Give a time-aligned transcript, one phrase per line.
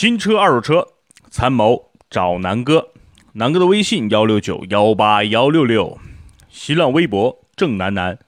[0.00, 0.86] 新车、二手车，
[1.28, 2.88] 参谋找南哥。
[3.34, 5.98] 南哥的微信幺六九幺八幺六六，
[6.48, 8.18] 新浪微博郑楠楠。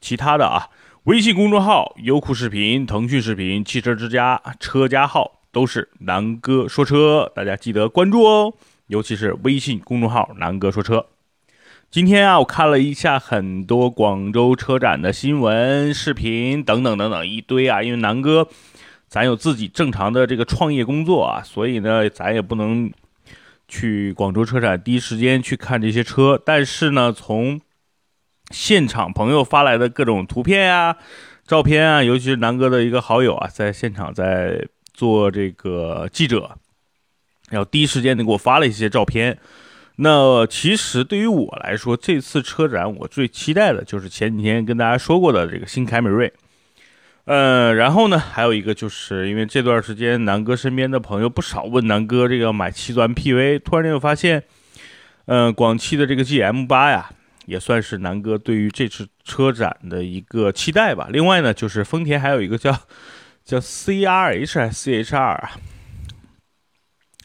[0.00, 0.70] 其他的啊，
[1.04, 8.54] 微信公众号、优酷视频、腾讯视频、汽车之家、车家号都是南哥说车，大家记得关注哦。
[8.88, 11.06] 尤其是微信公众号南哥说车。
[11.92, 17.84] 今天啊，我看了一下很多广州车展的新闻、视频等等等等一堆啊。
[17.84, 18.48] 因为南哥，
[19.10, 22.88] 咱有自己正常的这个创业工作啊，所以呢，咱也不能
[23.66, 26.40] 去广州车展第一时间去看这些车。
[26.46, 27.60] 但是呢，从
[28.52, 30.96] 现场朋友发来的各种图片呀、
[31.44, 36.56] 照片啊，尤其是南哥的一个好友啊，在现场在做这个记者，
[37.48, 39.36] 然后第一时间的给我发了一些照片。
[39.96, 46.32] 那其实对于我来说，这次车展我最期待的就是前几天跟大家说过的这个新凯美瑞。
[47.30, 54.42] 呃，然后呢，还有一个就是因为这段时间南哥身边的朋友不少问南哥这个买七钻 PV，突然间又发现，
[55.26, 57.08] 呃，广汽的这个 GM 八呀，
[57.46, 61.06] 也算是南哥对于这次车展的一个期待吧。
[61.12, 62.76] 另外呢，就是丰田还有一个叫
[63.44, 65.52] 叫 CRH 还是 CHR 啊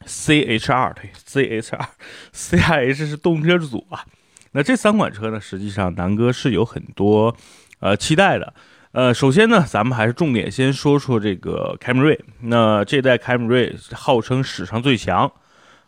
[0.06, 4.06] ？C H R 对，C H R，C R H 是动车组啊。
[4.52, 7.36] 那这三款车呢，实际上南哥是有很多
[7.80, 8.54] 呃期待的。
[8.96, 12.18] 呃，首先呢，咱们还是重点先说说这个凯美瑞。
[12.44, 15.30] 那这代凯美瑞号称史上最强？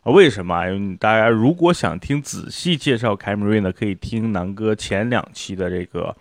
[0.04, 0.68] 为什么？
[0.68, 6.14] 因为大家如果想听仔细介绍凯美瑞呢，可以听南哥前两期的这个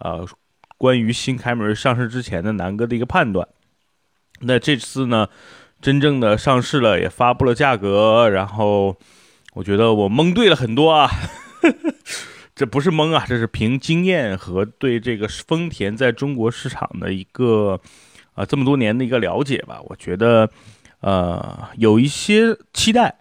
[0.00, 0.26] 呃
[0.76, 3.46] 关于新凯美瑞上市之前的南哥的一个判断。
[4.40, 5.28] 那这次呢？
[5.80, 8.96] 真正的上市了，也发布了价格，然后
[9.52, 11.08] 我觉得我蒙对了很多啊，
[12.54, 17.80] 这不是蒙啊，这是凭经验和对这个丰田在中国市场的一个
[18.34, 20.48] 啊这么多年的一个了解吧，我觉得
[21.00, 23.16] 呃有一些期待，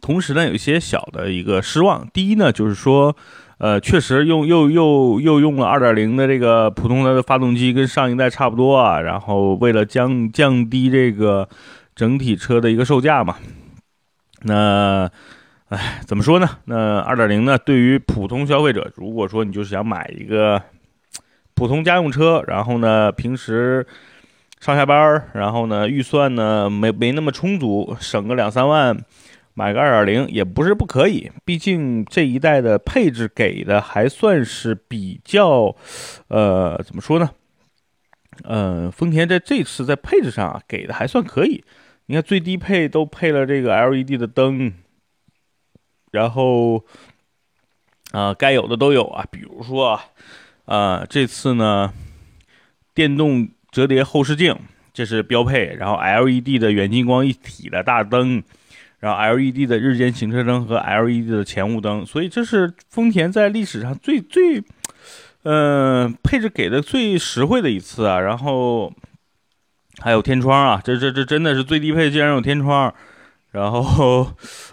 [0.00, 2.08] 同时呢有一些小的一个失望。
[2.12, 3.16] 第一呢就是说。
[3.62, 8.98] 呃，确实用又又又用了二点零的这个普通的发动机，跟上一代差不多啊。
[8.98, 11.46] 然后为了降降低这个
[11.94, 13.36] 整体车的一个售价嘛，
[14.44, 15.10] 那，
[15.70, 16.58] 哎，怎么说呢？
[16.66, 20.62] 那二点零呢，对于普通消费者，如果说你就是想买一个
[21.54, 23.86] 普通家用车，然后呢，平时
[24.60, 28.96] 上下班然后呢，预算呢没没那么充足，省个两三万。
[29.52, 35.74] 买个二点零也不是不可以，毕竟这一代的配置给的还算是比较，
[36.28, 37.28] 呃，怎么说呢？
[38.44, 41.62] 嗯，丰田在这次在配置上啊给的还算可以。
[42.06, 44.72] 你看最低配都配了这个 LED 的灯，
[46.10, 46.84] 然后
[48.12, 50.00] 啊该有的都有啊，比如说
[50.64, 51.92] 啊这次呢
[52.94, 54.56] 电动折叠后视镜
[54.92, 58.42] 这是标配，然后 LED 的远近光一体的大灯。
[58.98, 64.62] 然后 LED 的日间行车灯和 LED 的前雾灯，所以这是丰田在历史上最最，
[65.44, 68.20] 嗯，配置给的最实惠的一次啊。
[68.20, 68.92] 然后
[70.00, 72.94] 还有天窗啊，这这这真的是最低配竟然有天窗。
[73.50, 74.26] 然后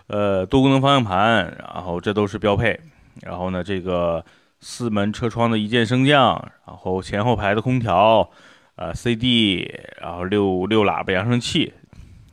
[0.08, 2.80] 呃，多功能方向盘，然后这都是标配。
[3.24, 4.24] 然后呢，这个
[4.60, 6.34] 四门车窗的一键升降，
[6.66, 8.30] 然后前后排的空调，
[8.76, 9.70] 呃，CD，
[10.02, 11.74] 然后六六喇叭扬声器。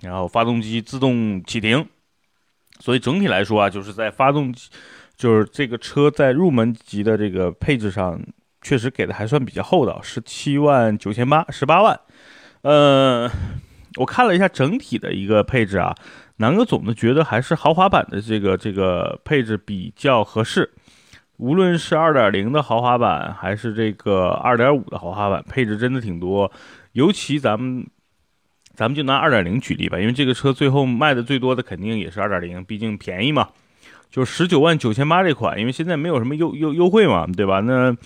[0.01, 1.89] 然后发动机自动启停，
[2.79, 4.69] 所以整体来说啊，就是在发动机，
[5.17, 8.21] 就是这个车在入门级的这个配置上，
[8.61, 11.99] 确实给的还算比较厚道，十七万九千八，十八万。
[12.61, 13.31] 呃，
[13.97, 15.95] 我看了一下整体的一个配置啊，
[16.37, 20.71] 南哥总的觉得还是豪华版的这个这个配置比较合适，
[21.37, 26.51] 无论是二点零的豪华版还是这个二点五的豪华版，配置真的挺多，
[26.93, 27.87] 尤其咱们。
[28.77, 33.51] 咱们就拿二点零举例吧，因为这个车最后卖的最多的肯定也是二点零，毕竟便宜嘛。
[34.11, 37.61] 就十九万九千八这款，因为现在没有什么优优优惠嘛，对吧？
[37.61, 37.97] 那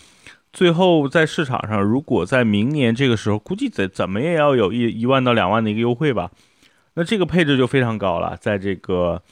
[0.52, 6.30] 最后在市场上，如果在明年这个时候，估计怎怎么也要有一一万到两万的一个优惠吧。
[6.98, 9.22] 那这个配置就非常高了，在这个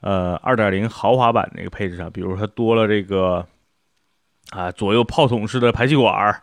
[0.00, 3.46] 呃二点零豪华版那个配置上，比如它多了这个
[4.50, 6.42] 啊左右炮筒式的排气管，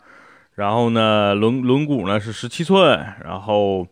[0.56, 3.86] 然后呢轮轮毂呢是十七寸，然后。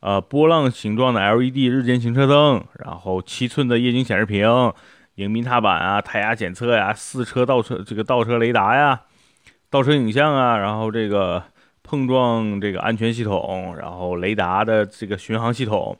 [0.00, 4.46] 呃，波浪形状的 LED 日间行车灯，然后七寸的液晶显示屏，
[5.14, 9.00] 迎宾踏板啊，胎压检测呀，四车倒车这个倒车雷达呀，
[9.70, 11.42] 倒车影像啊，然后这个
[11.82, 15.96] 碰撞这个安全系统，然后雷达的这个巡航系统，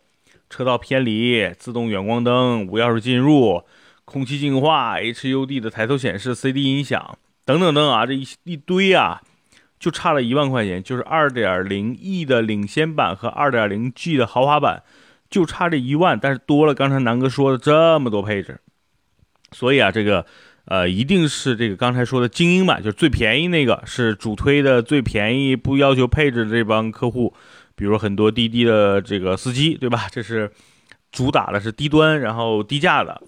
[0.48, 3.62] 车道偏离自动远光灯，无钥匙进入，
[4.04, 9.22] 空气净化，HUD 的抬头显示，CD 音响等等等啊，这一一堆啊。
[9.76, 14.82] 就差了一万块钱，就是二点零 E 的领先版和二点零 G 的豪华版，
[15.28, 18.60] 就差这一万，但是多了刚才南哥说的这么多配置，
[19.52, 20.24] 所以啊，这个
[20.64, 27.34] 呃一定是这个刚才说的精英版，就是最便宜那个，是主推的最便宜不要求配置的这帮客户，
[27.74, 30.06] 比如很多滴滴的这个司机，对吧？
[30.12, 30.50] 这是
[31.12, 33.20] 主打的是低端，然后低价的。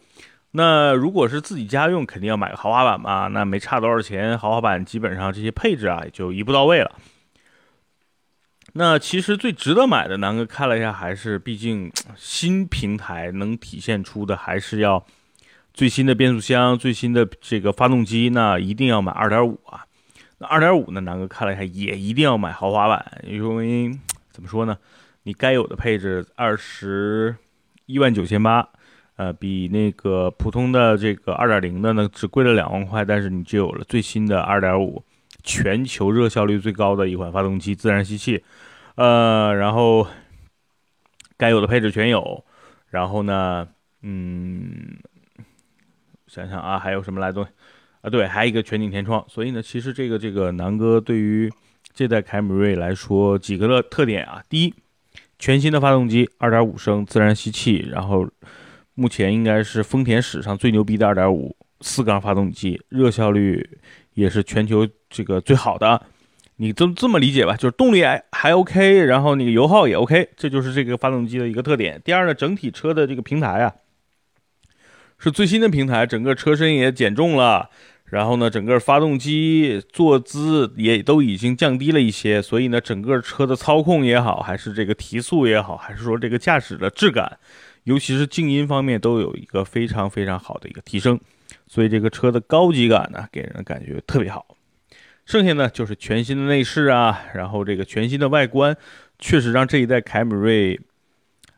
[0.52, 6.93] 那如果是自己家用，肯定要买个豪华版嘛，那没差多少钱，豪华版基本上这些配置啊就一步到位了。
[8.72, 15.04] 那其实最值得买的，南哥看了一下，还是毕竟 新平台能体现出的，还是要
[15.75, 19.84] 最新的变速箱、最新的这个发动机，那一定要买2.5啊。
[20.38, 23.98] 那2.5呢，南哥看了一下，也一定要买豪华版，因为
[24.37, 24.77] 怎么说呢，
[25.23, 27.35] 你该有的配置二十
[27.87, 28.69] 一万九千八，
[29.17, 35.03] 呃，比那个普通的这个2.0的呢只贵了两万块，但是你就有了最新的2.5，
[35.43, 38.44] 全球热效率最高的一款发动机，自然吸气。
[38.97, 40.06] 呃，然后
[41.39, 42.44] 该有的配置全有，
[42.91, 43.67] 然后呢，
[44.03, 44.99] 嗯，
[46.27, 47.49] 想想啊，还有什么来着？
[48.03, 49.25] 啊，对，还有一个全景天窗。
[49.29, 51.50] 所以呢，其实这个这个南哥对于
[51.96, 54.75] 这代凯美瑞来说，几个的特点啊，第一，
[55.38, 58.28] 全新的发动机，二点五升自然吸气，然后
[58.93, 63.66] 目前应该是丰田史上最牛逼的二点五四缸发动机，热效率
[64.12, 66.02] 也是全球这个最好的。
[66.56, 71.98] 你这这么理解吧，就是动力还还 OK，然后那个油耗也 OK，这就是这个发动机的一个特点。
[72.04, 73.72] 第二呢，整体车的这个平台啊，
[75.19, 77.70] 是最新的平台，整个车身也减重了，
[78.08, 87.38] 然后呢，整个发动机坐姿也都已经降低了一些，所以呢，整个车的操控也好，还是这个提速也好，还是说这个驾驶的质感，
[87.82, 91.19] 尤其是静音方面，都有一个非常非常好的一个提升，
[91.67, 94.47] 所以这个车的高级感呢，给人感觉特别好。
[95.25, 98.76] 剩下呢就是全新的内饰啊，然后这个全新的外观，
[99.19, 100.81] 确实让这一代凯美瑞，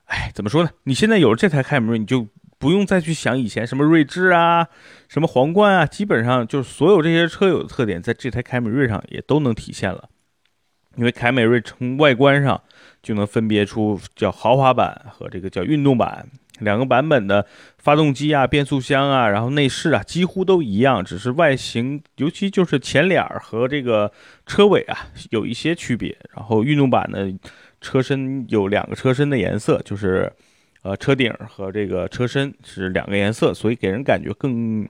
[0.06, 0.70] 哎，怎么说呢？
[0.84, 2.26] 你现在有了这台凯美瑞，你就
[2.58, 4.66] 不用再去想以前什么锐志啊、
[5.08, 10.08] 什么皇冠啊，基本上就是所有这些车有的特点，在这台凯美瑞上也都能体现了。
[10.96, 12.60] 因为凯美瑞从外观上
[13.00, 16.26] 就能分别出叫豪华版和这个叫运动版。
[16.58, 17.46] 两个版本的
[17.76, 24.10] 发动机啊、变速箱啊，然后内饰啊，几乎都一样，只是外形，尤其就是前脸和这个
[24.44, 26.18] 车尾啊有一些区别。
[26.34, 27.32] 然后运动版的
[27.80, 30.32] 车身有两个车身的颜色，就是
[30.88, 34.88] 呃车顶和这个车身是两个颜色，所以给人感觉更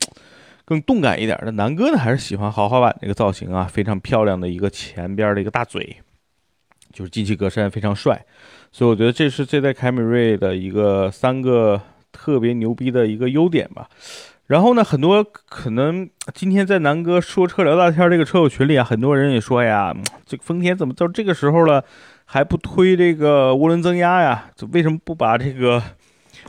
[0.65, 1.37] 更动感一点。
[1.45, 5.97] 那南哥呢还是喜欢豪华版这个造型啊，非常漂亮的一个前边的一个大嘴，
[6.93, 8.25] 就是进气格栅非常帅。
[8.71, 11.81] 所以我觉得这是这代凯美瑞的一个三个
[12.13, 13.89] 特别牛逼的一个优点吧。
[14.47, 21.85] 然后呢，很多可能今天在南哥说车聊大天这个车友群里啊，很多人也说呀，这个丰田怎么到这个时候了
[22.31, 24.51] 还不推这个涡轮增压呀？
[24.55, 25.83] 这为什么不把这个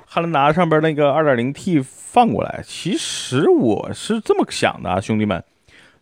[0.06, 2.62] 汉兰达上边那个 2.0T 放过来？
[2.66, 5.42] 其实我是这么想的啊，兄弟们，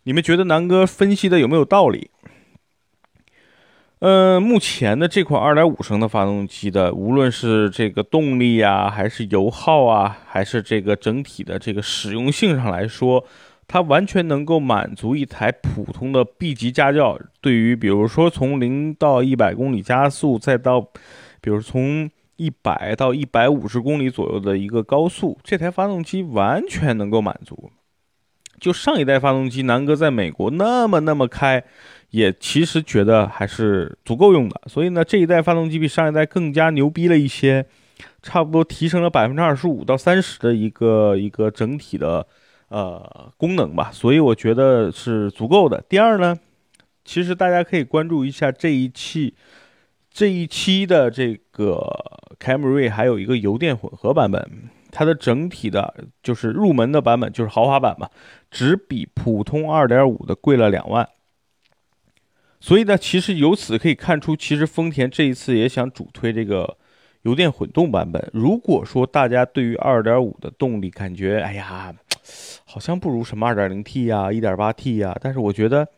[0.02, 2.10] 你们觉得南哥分析的有没有道理？
[4.00, 13.24] 呃，目前的这款2.5升的发动机的，无论是这个动力呀，还是油耗啊，还是这个整体的这个实用性上来说，
[13.68, 17.16] 它完全能够满足一台普通的 B 级家轿。
[17.40, 20.80] 对于比如说从零到一百公里加速，再到
[21.40, 27.70] 比如从一百到一百五十公里左右的一个高速，这台发动机完全能够满足。
[28.58, 31.62] 就上一代发动机，南哥在美国那么那么开。
[32.10, 37.66] 也其实觉得还是足够用的，所以呢，这一代发动机比上一代更加牛逼了一些，
[38.22, 42.26] 差不多提升了百分之二十五到三十的一个一个整体的
[42.68, 45.82] 呃功能吧，所以我觉得是足够的。
[45.88, 46.38] 第二呢，
[47.04, 49.34] 其实大家可以关注一下这一期
[50.10, 51.86] 这一期的这个
[52.38, 58.08] 凯美瑞还有一个油电混合版本，它的整体的就是入门的版本就是豪华版嘛，
[58.50, 61.08] 只比普通二点五的贵了两万。
[62.60, 66.76] 所以呢，其实由此可以看出，其实丰田这一次也想主推这个
[67.22, 68.28] 油电混动版本。
[68.32, 71.94] 如果说大家对于2.5的动力感觉，哎呀，
[72.64, 75.88] 好像不如什么 2.0T 呀、1.8T 呀，但是我觉得，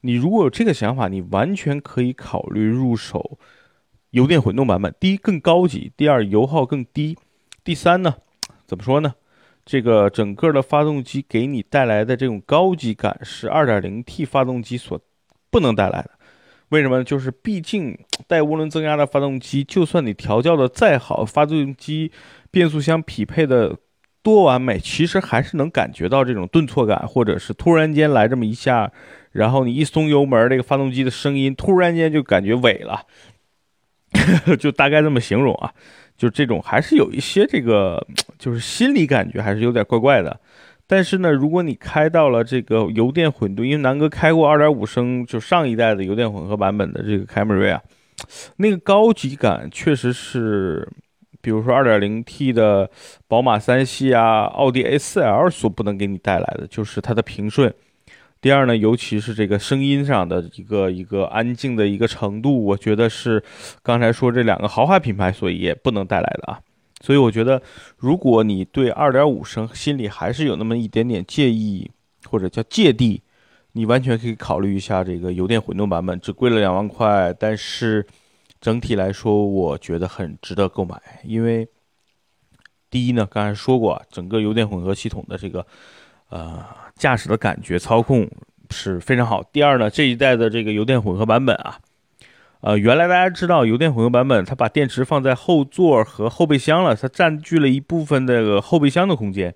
[0.00, 3.38] 你如果有这个想法，你完全可以考虑入手
[4.10, 4.94] 油电混动版本。
[4.98, 7.14] 第一，更高级；第二，油耗更低；
[7.62, 8.14] 第三呢，
[8.66, 9.14] 怎么说呢？
[9.64, 15.00] 这个整个的发动机给你带来的这种高级感是 2.0T 发动机所。
[15.50, 16.10] 不能带来的，
[16.70, 17.04] 为什么呢？
[17.04, 22.10] 就是毕竟带涡轮增压的发动机，就算你调教的再好，发动机、
[22.50, 23.76] 变速箱匹配的
[24.24, 28.90] 多完美，其实还是能感觉到这种顿挫感，或者是突然间来这么一下，
[29.30, 33.02] 然后你一松油门，这个发动机的声音突然间就感觉萎了。
[34.58, 35.72] 就大概这么形容啊，
[36.16, 38.06] 就这种还是有一些这个，
[38.38, 40.40] 就是心理感觉还是有点怪怪的。
[40.86, 47.82] 但是呢，如果你开到了这个油电混动，因为南哥开过2.5升就上一代的油电混合版本的这个凯美瑞啊，
[48.56, 50.88] 那个高级感确实是，
[51.44, 52.90] 比如说 2.0T 的
[53.28, 57.72] 宝马三系啊、奥迪 A4L 所不能给你带来的，就是它的平顺。
[58.40, 63.42] 第二呢，尤其是这个声音上的一个一个安静的一个程度，我觉得是
[63.82, 66.60] 刚才说这两个豪华品牌所也不能带来的啊。
[67.02, 67.60] 所以我觉得，
[67.98, 71.90] 如果你对2.5升心里还是有那么一点点介意
[72.30, 73.20] 或者叫芥蒂，
[73.72, 78.06] 你完全可以考虑一下这个油电混动版本，只贵了两万块，但是
[78.64, 80.96] 整体来说，我觉得很值得购买。
[81.22, 81.68] 因为
[82.88, 85.66] 第一呢，刚才说过啊，整个油电混合系统的这个
[86.30, 86.64] 呃。
[86.96, 88.30] 驾驶的感觉、操控
[88.70, 89.42] 是非常好。
[89.42, 91.76] 第二呢，这一代的这个油电混合版本啊，
[92.60, 99.52] 呃，原来大家知道油电混合版本，它把电池放在后座和后备箱了，它占据了一部分这个后备箱的空间。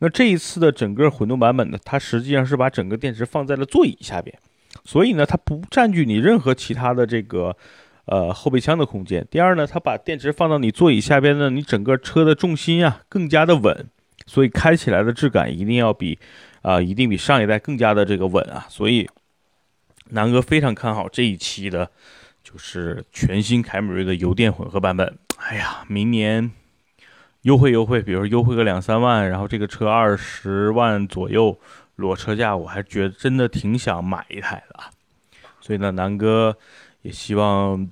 [0.00, 4.38] 那这一次的整个混动版本呢，它实际上是把整个电池放在了座椅下边，
[4.84, 7.56] 所以呢，它不占据你任何其他的这个
[8.06, 9.24] 呃后备箱的空间。
[9.30, 13.86] 第二呢，它把电池放到你座椅下边呢，你整个车的重心啊更加的稳，
[14.26, 16.18] 所以开起来的质感一定要比。
[16.62, 19.08] 啊，一定比上一代更加的这个稳啊，所以
[20.10, 21.88] 南哥非常看好这一期的，
[22.42, 25.16] 就是全新凯美瑞的油电混合版本。
[25.38, 26.50] 哎呀，明年
[27.42, 31.56] 优惠优惠，比如优惠个两三万，然后这个车二十万左右
[31.94, 34.80] 裸车价，我还觉得真的挺想买一台的。
[35.60, 36.56] 所以呢，南哥
[37.02, 37.88] 也希望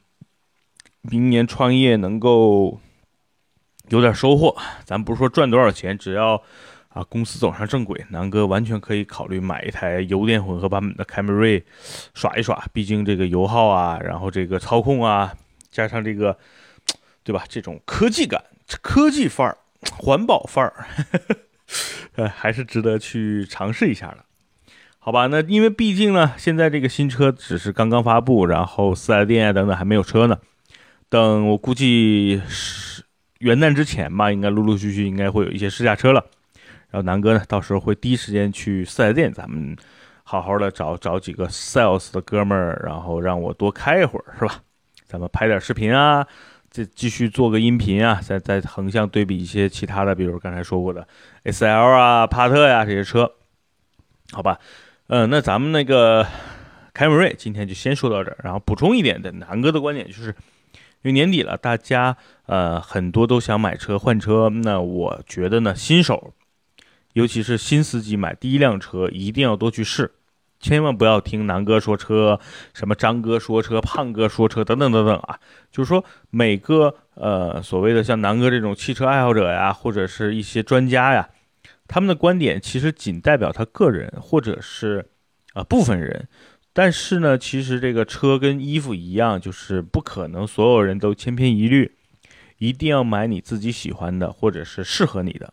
[1.11, 2.80] 明年创业能够
[3.88, 4.56] 有点收获。
[4.84, 6.42] 咱不是说赚多少钱，只要。
[6.94, 11.64] 啊，公司走上正轨，南哥完全可以考虑买一台油电混合版本的凯美瑞，
[12.14, 12.64] 耍一耍。
[12.73, 15.34] 毕竟这个油耗啊，然后这个操控啊，
[15.73, 16.38] 加上这个，
[17.25, 17.42] 对吧？
[17.49, 18.44] 这种科技感、
[18.80, 19.58] 科技范儿、
[19.90, 20.87] 环保范儿，
[22.14, 24.18] 呃， 还是值得去尝试一下的。
[25.00, 30.38] 好吧，那因为毕竟呢，现在这个新车只是刚刚发布，然后四 S 店啊等等还没有车呢。
[31.14, 33.04] 等我估计是
[33.38, 36.26] 元旦之前吧，应该陆陆续续应该会有一些试驾车了。
[36.90, 39.76] 然后南哥呢，到时候会第一时间去四 S 店，咱们
[40.25, 44.61] 好好的找找几个 sales 的哥们儿，然后让我多开一会儿，是吧？
[45.06, 46.26] 咱们拍点视频啊，
[46.68, 51.06] 再继续做个音频啊，再再横向对比一些其他的，比如刚才说过的
[51.44, 53.30] S L 啊、帕特呀这些车，
[54.33, 54.59] 好吧？
[55.06, 56.26] 嗯，那咱们那个
[56.92, 60.35] 凯美瑞今天就先说到这儿，然后补充一点的，南哥的观点就是，
[61.04, 66.32] 因为年底了，大家呃很多都想买车换车，那我觉得呢，新手。
[67.12, 70.14] 尤其是新司机买第一辆车，一定要多去试，
[70.58, 72.40] 千万不要听南哥说车，
[72.73, 75.38] 什么张哥说车、胖哥说车等等等等啊！
[75.70, 81.28] 就是说，每个呃所谓的像南哥这种汽车爱好者呀，或者是一些专家呀，
[81.87, 85.06] 他们的观点其实仅代表他个人或者是
[85.52, 86.26] 啊部分人，
[86.75, 91.93] 但是呢，其实这个车跟衣服一样，就是不可能所有人都千篇一律，
[92.59, 95.52] 一定要买你自己喜欢的或者是适合你的。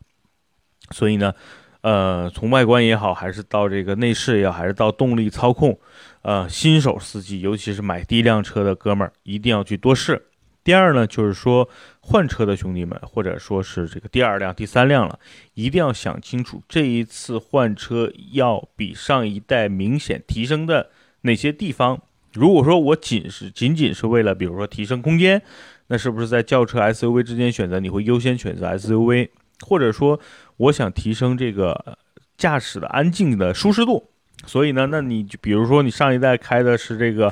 [0.90, 1.34] 所以呢，
[1.82, 5.80] 呃，从外观也好，还是到这个内饰也好，还是到动力操控，
[6.24, 10.26] 呃，新手司机，尤其是买第一辆车的哥们儿，一定要去多试。
[10.64, 11.70] 第二呢，就是说
[12.02, 15.20] 换车的兄弟们，或者说是这个第二辆、第三辆了，
[15.54, 20.90] 一定要想清楚这一次换车要比上一代明显提升的
[21.22, 22.00] 哪些地方。
[22.34, 25.42] 如果说我仅是仅仅是为了，比如说提升空间，
[25.88, 29.28] 那是不是在轿车、SUV 之间选择，你会优先选择 SUV？
[29.60, 30.18] 或者说，
[30.56, 31.98] 我想提升这个
[32.38, 34.10] 驾驶的安静的舒适度，
[34.46, 37.32] 所以呢，那你就比如说你上一代开的是这个，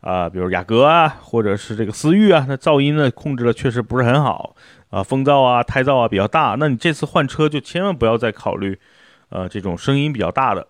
[0.00, 4.56] 啊，比如雅阁啊，或者是这个思域啊，那噪音呢控制的确实不是很好，
[4.90, 8.76] 啊，风噪啊、胎噪啊比较大，那你这次换车就千万不要再考虑，
[9.28, 10.66] 呃，这种声音比较大的。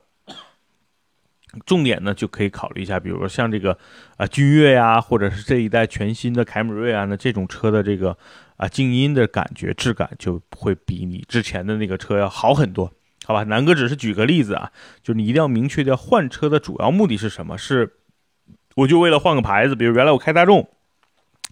[1.67, 3.77] 重点呢，就可以考虑一下，比如说像这个
[4.17, 8.17] 啊君越呀，或者是这一代全新的凯美瑞啊，那这种车的这个
[8.57, 12.93] 啊静音的感觉质感就会比你之前的那个车要好很多，
[13.25, 13.43] 好吧？
[13.43, 14.71] 南哥只是举个例子啊，
[15.03, 17.59] 就你一定要明确掉换车的主要目的是什么？
[17.59, 17.95] 是
[18.77, 20.69] 我就为了换个牌子，比如原来我开大众，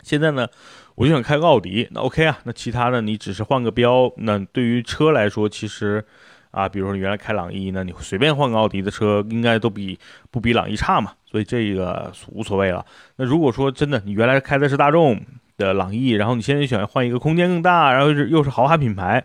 [0.05, 0.47] 现在呢
[0.95, 6.05] 我就想开个奥迪，那 OK 啊，那其他的你只是换个标，那对于车来说其实。
[6.51, 9.99] 啊，比如说你原来开朗逸，那你随便换个奥迪的车，应该都比
[10.31, 12.85] 不比朗逸差嘛，所以这个无所谓了。
[13.17, 15.21] 那如果说真的你原来开的是大众
[15.57, 19.25] 的朗逸，然后你现在想换一个空间更大，然后是又是豪华品牌，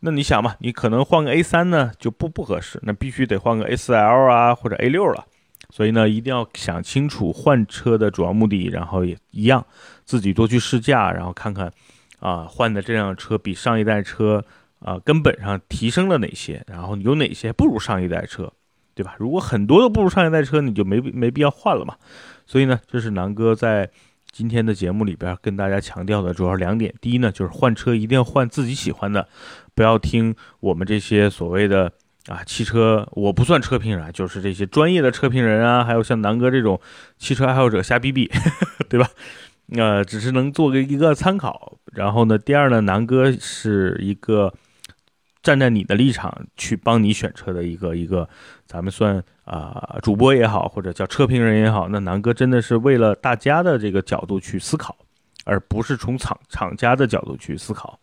[0.00, 5.24] 那你想嘛，你可能换个 A3 呢就不不合适，那必须得换个 A4L 啊或者 A6 了。
[5.70, 9.64] 所以呢，一定要想清楚换车的主要目的，然后也一样
[10.04, 11.72] 自己多去试驾，然后看看
[12.20, 14.44] 啊换的这辆车比上一代车
[14.84, 18.52] 啊根本上提升了哪些，然后有哪些不如上一代车，
[18.94, 19.16] 对吧？
[19.18, 21.96] 如果很多都不如上一代车，你就没没必要换了嘛。
[22.46, 23.90] 所以呢，这是南哥在。
[24.32, 29.28] 今天的节目里边跟大家强调的主要两点，第一呢就是换车一定要换自己喜欢的，
[29.76, 31.92] 不要听我们这些所谓的
[32.26, 36.80] 啊汽车，我不算车评人，就是这些专业的车评人啊，还有像南哥这种
[37.16, 38.28] 汽车爱好者瞎逼逼，
[38.90, 39.08] 对吧？
[39.76, 41.78] 呃，只是能做个一个参考。
[41.92, 44.52] 然后呢，第二呢，南哥是一个。
[45.44, 48.26] 站在你的立场去帮你选车的一个一个，
[48.66, 54.96] 咱们算啊主播也好，或者叫车评人也好，那南哥真的是为了大家的这个角度去思考，
[55.44, 58.00] 而不是从厂厂家的角度去思考，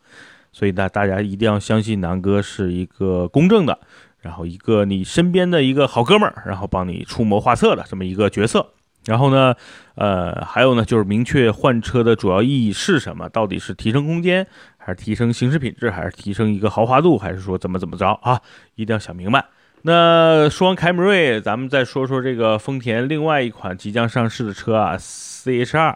[0.54, 3.80] 所以呢，大家一定要相信南哥是一个公正的，
[4.20, 8.68] 然后一个你身边的一个好哥们儿，然后帮你出谋划策的这么一个角色。
[9.06, 9.56] 然后呢，
[9.96, 13.28] 呃，还有呢，就是明确换车的主要意义是什么？
[13.30, 14.46] 到底是提升空间，
[14.84, 18.42] 还是提升行驶品质，还是提升一个豪华度，还是说怎么怎么着啊？
[18.76, 19.46] 一定要想明白。
[19.84, 25.96] 那说完凯美瑞，咱们再说说这个丰田另外一款即将上市的车啊，CHR。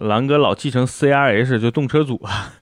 [0.00, 2.54] 狼哥老继承 CRH 就动车组啊，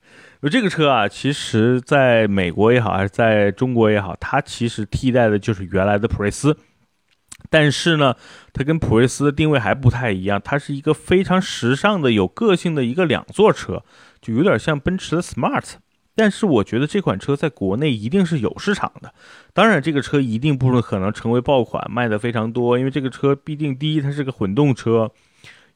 [0.50, 6.56] 这个车啊，其实在美国也好，还是在中国也好，它其实替代的就是原来的普锐斯。
[7.50, 8.14] 但是呢，
[8.52, 13.82] 它跟普锐斯的定位还不太一样，它是一个非常时尚的、有个性的一个两座车，
[14.24, 15.74] 就有点像奔驰的 Smart。
[16.16, 19.12] 但是我觉得这款车在国内一定是有市场的。
[19.52, 25.10] 当然，这个车一定不可能成为爆款，卖的非常多，因为这个车必定第一，它是个混动车。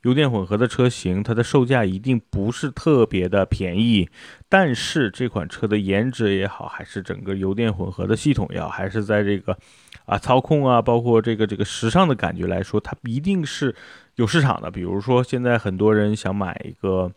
[0.02, 4.08] 油电混合的车型，它的售价一定不是特别的便宜，
[4.48, 9.58] 但是这款车的颜值也好，还是整个油电混合的系统也好，还是在这个
[10.06, 13.74] 啊操控啊，包括这个这个时尚的感觉来说，它一定是
[14.14, 14.70] 有市场的。
[14.70, 17.10] 比如说，现在很多人想买一个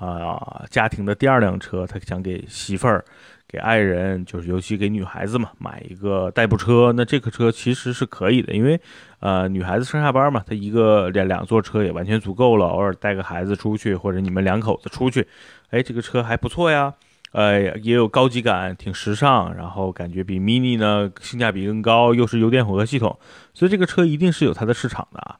[0.00, 3.04] 啊家庭的第二辆车，他想给媳妇儿。
[3.52, 8.80] 给爱人，就是尤其给女孩子嘛，买一个代步车，那这个车其实是可以的，因为，
[9.18, 15.26] 呃，女孩子上下班嘛，她一个两两座车也完全足够了，偶尔带个孩子出去，或者你们两口子出去，
[15.70, 16.94] 哎，这个车还不错呀，
[17.32, 23.18] 呃，也有高级感，挺时尚，然后感觉比 Mini 呢性价比更高，又是油电混合系统，
[23.52, 25.36] 所以这个车一定是有它的市场的啊。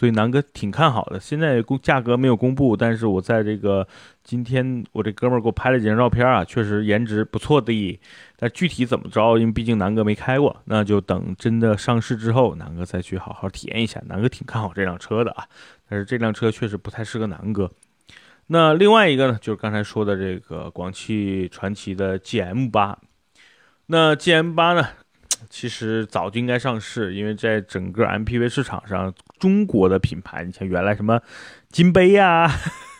[0.00, 3.86] 所以南哥挺看好的，现在公价格没有公布，但是我在这个
[4.24, 8.00] 今天我这哥们儿给我拍了几张照片啊，确实颜值不错的。
[8.38, 14.02] 但具体怎么着，因为毕竟南哥没开过，那就等真的上市之后，南哥再去好好体验一下。
[14.06, 15.44] 南哥挺看好这辆车的啊，
[15.86, 17.70] 但是这辆车确实不太适合南哥。
[18.46, 22.98] 那另外一个呢，就是刚才说的这个广汽传祺的 GM 八，
[23.84, 24.82] 那 GM 八呢？
[25.48, 31.20] 其实早就应该上市，因为在整个 MPV 市场上，中国的品牌，你像原来什么
[31.70, 32.50] 金杯呀、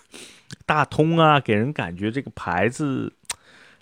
[0.64, 3.12] 大通啊，给人感觉这个牌子，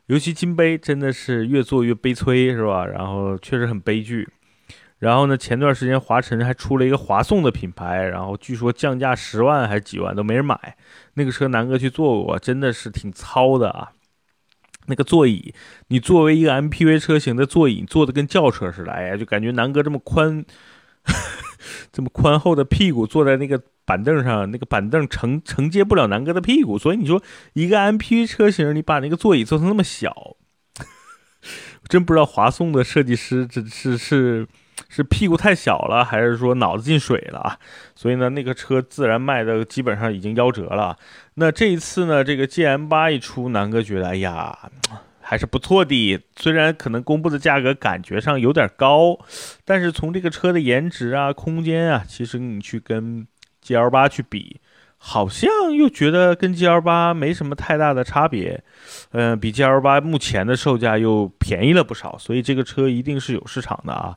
[0.07, 2.85] 尤其金杯真的是越做越悲催，是吧？
[2.87, 4.29] 然后确实很悲剧。
[4.99, 10.77] 然后呢，前段时间华晨还出了一个华颂的品牌，然后据说降价十万还是几万都没人买，
[11.15, 13.93] 那个车南哥去坐过，真的是挺糙的啊。
[14.89, 15.55] 那个座椅，
[15.87, 20.45] 你作为一个 MPV 车型的座椅，坐的跟轿车似的，哎呀，就感觉南哥这么宽，
[21.93, 27.23] 这么宽厚的屁股坐在那个板凳上，那个板凳承承接不了南哥的屁股，所以你说
[27.53, 30.37] 一个 MPV 车型，你把那个座椅做成那么小，
[31.89, 34.47] 真不知道华颂的设计师这是是。
[34.89, 37.59] 是屁股太小了，还是说脑子进水了？
[37.97, 40.97] 所以呢，那个车自然卖的基本上已经夭折了。
[41.41, 44.59] 那这一次呢，这个 G M 八一出，南哥觉得，哎呀，
[45.21, 46.21] 还是不错的。
[46.37, 49.17] 虽然可能公布的价格感觉上有点高，
[49.65, 53.25] 但是从这个车的颜值啊、空间啊，其实你去跟
[53.61, 54.61] G L 八去比，
[54.97, 58.61] 好像又觉得跟 G L 八没什么太大的差别。
[59.13, 64.17] 嗯，比 G L 八目前的售价又便宜了不少，所以这个车一定是有市场的啊。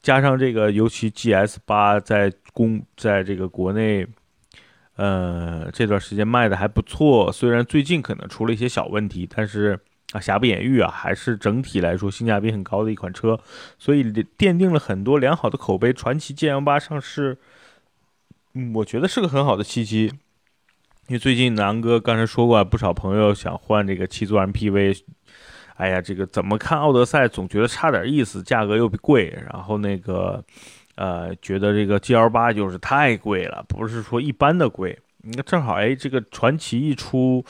[0.00, 4.04] 加上这个，尤其 GS 八在公在这个国内，
[4.96, 7.32] 呃，这段时间卖的还不错。
[7.32, 9.78] 虽然最近可能出了一些小问题，但是
[10.12, 13.40] 啊，瑕不掩瑜啊，还是整体来说性价比很高的一款车，
[13.78, 15.92] 所以奠定了很多良好的口碑。
[15.92, 17.38] 传奇 GM 八上市，
[18.52, 20.12] 嗯，我觉得是个很好的契机。
[21.08, 25.00] 因为最近南哥刚才说过，不少朋友想换这个七座 MPV。
[25.76, 30.44] 哎呀，这个怎么看奥德赛总觉得差点意思，价格又贵，然后那个，
[30.96, 34.98] 呃，觉得这个 G L 八就是太贵了，不是说一般的贵。
[35.22, 37.44] 你看，正好哎，这个传奇一出，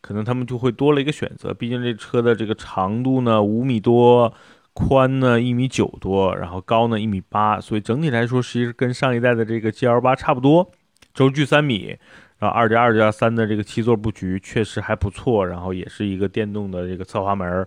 [0.00, 1.52] 可能他们就会多了一个选择。
[1.54, 4.32] 毕竟这车的这个长度呢五米多，
[4.72, 10.70] 宽呢一米九多，然后高呢一米八，所以整体来说其实跟上一代的这个 GL 八差不多，
[11.12, 11.96] 轴距三米，
[12.38, 17.66] 然后二加二加三的这个七座布局确实还不错，然后也是一个电动的这个侧滑门。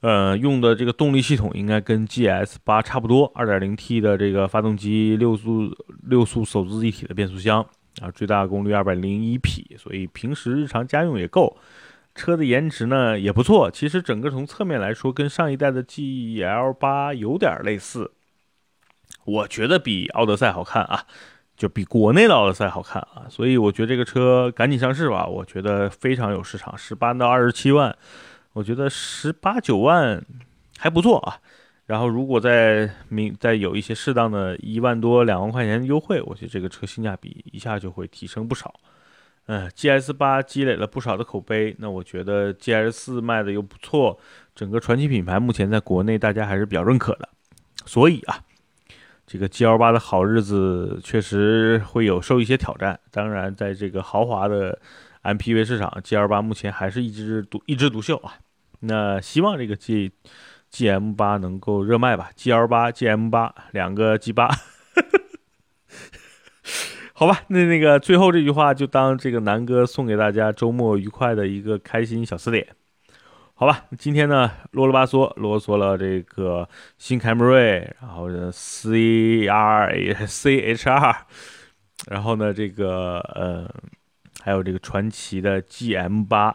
[0.00, 7.66] 呃，用的这个动力系统应该跟 GS 八差不多，2.0T 的这个发动机，六速六速手自一体的变速箱
[8.00, 11.56] 啊，最大功率201匹，所以平时日常家用也够。
[12.14, 18.12] 车的颜值呢也不错，其实整个从侧面来说，跟上一代的 GL 八有点类似。
[19.24, 21.04] 我觉得比奥德赛好看啊，
[21.56, 27.96] 就比国内的奥德赛好看啊，所以我觉得这个车赶紧上市吧，我觉得非常有市场，十八到二十七万。
[28.58, 30.20] 我觉得十八九万
[30.78, 31.38] 还不错啊，
[31.86, 38.74] 然后如果再明再有一些适当的一万多两万块钱的优惠，我觉得这个车性价比一下就会提升不少。
[39.46, 44.18] 嗯，GS 八积累了不少的口碑，那我觉得 GS 四卖的又不错，
[44.56, 47.28] 整个传奇品牌目前在国内大家还是比较认可的，
[47.86, 48.40] 所以啊，
[49.24, 52.98] 这个 GL 八的好日子确实会有受一些挑战。
[53.12, 54.78] 当然，在这个豪华的
[55.22, 58.34] MPV 市场，GL 八目前还是一枝独一枝独秀啊。
[58.80, 60.12] 那希望这个 G
[60.70, 64.48] G M 八能够热卖吧，G L 八、G M 八两个 G 八，
[67.12, 72.68] 好吧，那那个最后这句话就当这个南哥送给大家周末愉快的一个开心小词典，
[73.54, 73.86] 好吧？
[73.98, 81.26] 今天呢啰啰吧嗦啰嗦了这个新凯美瑞，然后 C R C H R，
[82.08, 83.68] 然后呢这个呃
[84.42, 86.54] 还有这个传奇的 G M 八。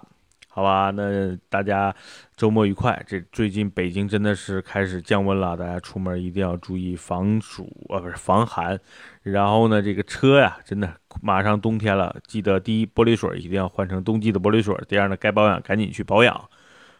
[0.55, 1.91] 好吧，那大家
[2.35, 3.03] 周末愉快。
[3.07, 8.79] 这最近北京真的是开始降温了，大家出门一定要注意防暑啊，不是防寒。
[9.23, 14.77] 然后呢，这个车呀，真的马上冬天了，记得第一玻璃水一定要换成冬季的玻璃水。
[14.87, 16.49] 第二呢，该保养赶紧去保养，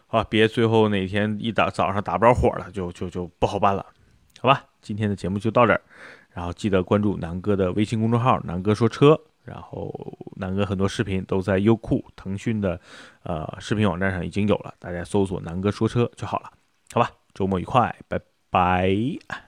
[0.08, 3.86] 啊，别最后哪天一打早上打不着火了，就就就不好办了。
[4.40, 5.80] 好吧，今天的节目就到这儿，
[6.32, 9.20] 然后记得关注南哥的微信公众号“南哥说车”。
[9.44, 9.92] 然后
[10.36, 12.80] 南哥很多视频都在优酷、腾讯的
[13.22, 16.50] 呃视频网站上已经有了，大家搜索“南哥说车”就好了，
[16.92, 17.10] 好吧？
[17.34, 18.18] 周末愉快，拜
[18.50, 19.43] 拜。